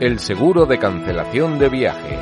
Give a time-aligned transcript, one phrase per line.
[0.00, 2.18] El seguro de cancelación de viaje.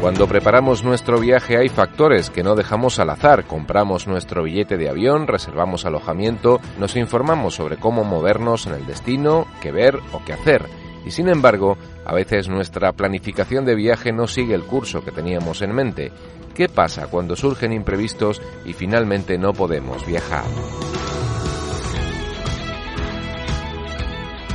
[0.00, 3.44] Cuando preparamos nuestro viaje hay factores que no dejamos al azar.
[3.44, 9.46] Compramos nuestro billete de avión, reservamos alojamiento, nos informamos sobre cómo movernos en el destino,
[9.60, 10.64] qué ver o qué hacer.
[11.04, 15.60] Y sin embargo, a veces nuestra planificación de viaje no sigue el curso que teníamos
[15.60, 16.10] en mente.
[16.54, 20.44] ¿Qué pasa cuando surgen imprevistos y finalmente no podemos viajar?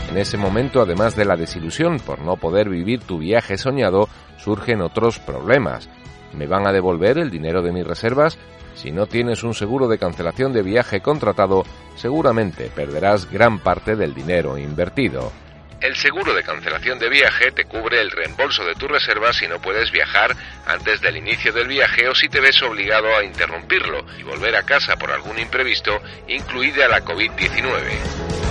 [0.10, 4.82] En ese momento, además de la desilusión por no poder vivir tu viaje soñado, surgen
[4.82, 5.88] otros problemas.
[6.34, 8.40] ¿Me van a devolver el dinero de mis reservas?
[8.74, 11.64] Si no tienes un seguro de cancelación de viaje contratado,
[11.96, 15.32] seguramente perderás gran parte del dinero invertido.
[15.80, 19.62] El seguro de cancelación de viaje te cubre el reembolso de tu reserva si no
[19.62, 24.24] puedes viajar antes del inicio del viaje o si te ves obligado a interrumpirlo y
[24.24, 28.49] volver a casa por algún imprevisto, incluida la COVID-19.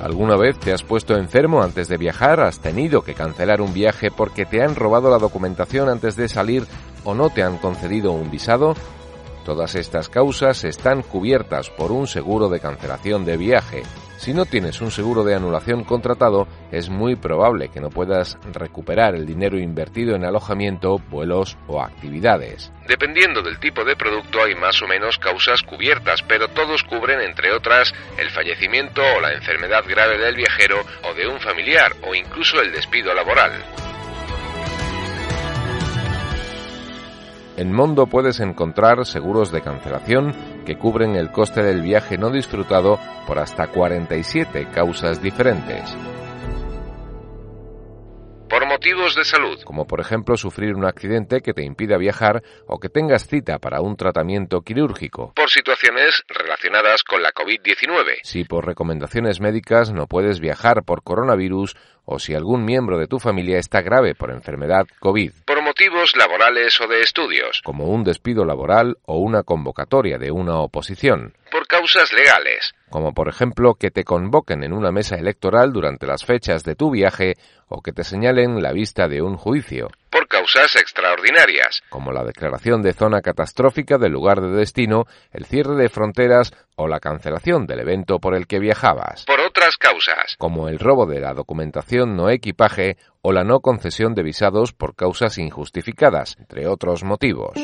[0.00, 2.40] ¿Alguna vez te has puesto enfermo antes de viajar?
[2.40, 6.64] ¿Has tenido que cancelar un viaje porque te han robado la documentación antes de salir
[7.04, 8.74] o no te han concedido un visado?
[9.44, 13.82] Todas estas causas están cubiertas por un seguro de cancelación de viaje.
[14.20, 19.14] Si no tienes un seguro de anulación contratado, es muy probable que no puedas recuperar
[19.14, 22.70] el dinero invertido en alojamiento, vuelos o actividades.
[22.86, 27.50] Dependiendo del tipo de producto hay más o menos causas cubiertas, pero todos cubren, entre
[27.50, 32.60] otras, el fallecimiento o la enfermedad grave del viajero o de un familiar o incluso
[32.60, 33.52] el despido laboral.
[37.60, 40.32] En Mondo puedes encontrar seguros de cancelación
[40.64, 45.94] que cubren el coste del viaje no disfrutado por hasta 47 causas diferentes.
[48.48, 52.80] Por motivos de salud, como por ejemplo sufrir un accidente que te impida viajar o
[52.80, 55.34] que tengas cita para un tratamiento quirúrgico.
[55.36, 58.20] Por situaciones relacionadas con la COVID-19.
[58.22, 61.76] Si por recomendaciones médicas no puedes viajar por coronavirus
[62.10, 65.32] o si algún miembro de tu familia está grave por enfermedad COVID.
[65.46, 70.58] Por motivos laborales o de estudios, como un despido laboral o una convocatoria de una
[70.58, 71.34] oposición.
[71.50, 76.24] Por causas legales, como por ejemplo que te convoquen en una mesa electoral durante las
[76.24, 77.36] fechas de tu viaje
[77.68, 79.88] o que te señalen la vista de un juicio.
[80.10, 85.76] Por causas extraordinarias, como la declaración de zona catastrófica del lugar de destino, el cierre
[85.76, 89.24] de fronteras o la cancelación del evento por el que viajabas.
[89.24, 94.14] Por otras causas, como el robo de la documentación no equipaje o la no concesión
[94.14, 97.54] de visados por causas injustificadas, entre otros motivos.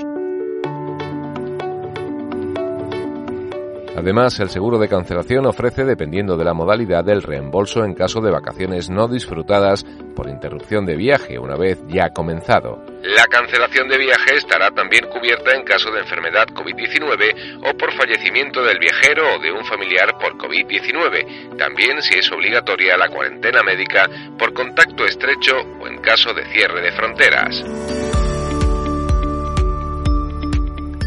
[3.96, 8.32] Además, el seguro de cancelación ofrece, dependiendo de la modalidad, el reembolso en caso de
[8.32, 9.84] vacaciones no disfrutadas
[10.16, 12.84] por interrupción de viaje una vez ya comenzado.
[13.06, 18.64] La cancelación de viaje estará también cubierta en caso de enfermedad COVID-19 o por fallecimiento
[18.64, 24.10] del viajero o de un familiar por COVID-19, también si es obligatoria la cuarentena médica
[24.36, 27.64] por contacto estrecho o en caso de cierre de fronteras.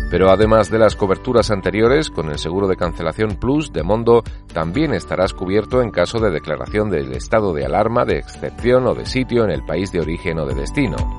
[0.10, 4.24] Pero además de las coberturas anteriores, con el seguro de cancelación Plus de Mondo
[4.54, 9.06] también estarás cubierto en caso de declaración del estado de alarma, de excepción o de
[9.06, 11.19] sitio en el país de origen o de destino.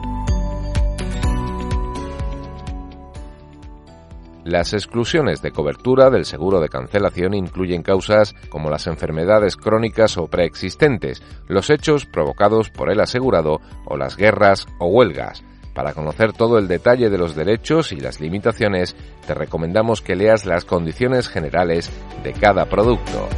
[4.50, 10.26] Las exclusiones de cobertura del seguro de cancelación incluyen causas como las enfermedades crónicas o
[10.26, 15.44] preexistentes, los hechos provocados por el asegurado o las guerras o huelgas.
[15.72, 20.44] Para conocer todo el detalle de los derechos y las limitaciones, te recomendamos que leas
[20.46, 21.88] las condiciones generales
[22.24, 23.28] de cada producto.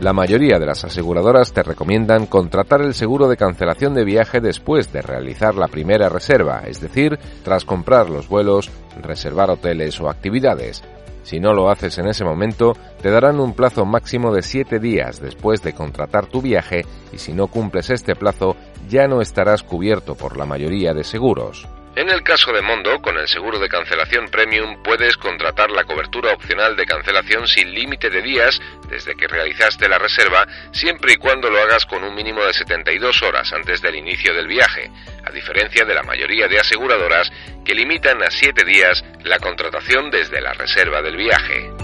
[0.00, 4.92] La mayoría de las aseguradoras te recomiendan contratar el seguro de cancelación de viaje después
[4.92, 8.70] de realizar la primera reserva, es decir, tras comprar los vuelos,
[9.00, 10.84] reservar hoteles o actividades.
[11.22, 15.18] Si no lo haces en ese momento, te darán un plazo máximo de 7 días
[15.18, 18.54] después de contratar tu viaje y si no cumples este plazo,
[18.88, 21.66] ya no estarás cubierto por la mayoría de seguros.
[21.96, 26.34] En el caso de Mondo, con el seguro de cancelación premium puedes contratar la cobertura
[26.34, 31.48] opcional de cancelación sin límite de días desde que realizaste la reserva, siempre y cuando
[31.48, 34.90] lo hagas con un mínimo de 72 horas antes del inicio del viaje,
[35.24, 37.32] a diferencia de la mayoría de aseguradoras
[37.64, 41.75] que limitan a 7 días la contratación desde la reserva del viaje.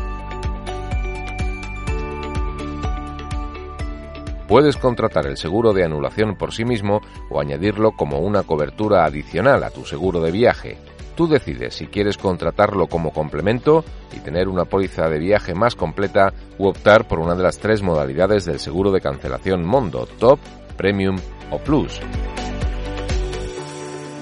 [4.52, 7.00] Puedes contratar el seguro de anulación por sí mismo
[7.30, 10.76] o añadirlo como una cobertura adicional a tu seguro de viaje.
[11.16, 13.82] Tú decides si quieres contratarlo como complemento
[14.14, 17.80] y tener una póliza de viaje más completa u optar por una de las tres
[17.80, 20.38] modalidades del seguro de cancelación Mondo, Top,
[20.76, 21.16] Premium
[21.50, 21.98] o Plus.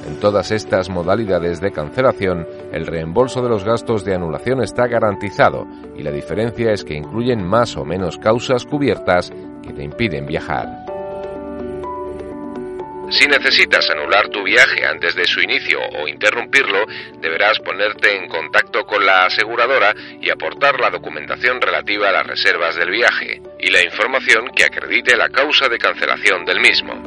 [0.06, 5.66] En todas estas modalidades de cancelación, el reembolso de los gastos de anulación está garantizado
[5.96, 9.30] y la diferencia es que incluyen más o menos causas cubiertas
[9.62, 10.66] que te impiden viajar.
[13.10, 16.86] Si necesitas anular tu viaje antes de su inicio o interrumpirlo,
[17.20, 22.76] deberás ponerte en contacto con la aseguradora y aportar la documentación relativa a las reservas
[22.76, 26.99] del viaje y la información que acredite la causa de cancelación del mismo.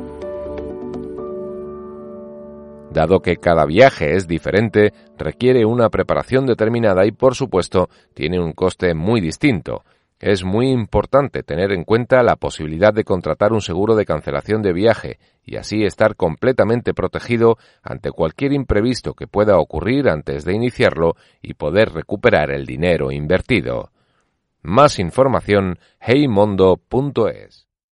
[2.93, 8.53] Dado que cada viaje es diferente, requiere una preparación determinada y por supuesto tiene un
[8.53, 9.83] coste muy distinto
[10.23, 14.71] es muy importante tener en cuenta la posibilidad de contratar un seguro de cancelación de
[14.71, 21.17] viaje y así estar completamente protegido ante cualquier imprevisto que pueda ocurrir antes de iniciarlo
[21.41, 23.91] y poder recuperar el dinero invertido.
[24.61, 27.67] Más información heymondo.es